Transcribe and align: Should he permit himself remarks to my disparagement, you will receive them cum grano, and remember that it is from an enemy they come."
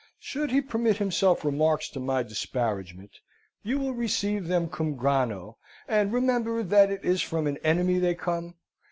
Should 0.17 0.49
he 0.49 0.61
permit 0.61 0.97
himself 0.97 1.45
remarks 1.45 1.87
to 1.89 1.99
my 1.99 2.23
disparagement, 2.23 3.19
you 3.61 3.77
will 3.77 3.93
receive 3.93 4.47
them 4.47 4.67
cum 4.67 4.95
grano, 4.95 5.59
and 5.87 6.11
remember 6.11 6.63
that 6.63 6.89
it 6.89 7.05
is 7.05 7.21
from 7.21 7.45
an 7.45 7.57
enemy 7.57 7.99
they 7.99 8.15
come." 8.15 8.55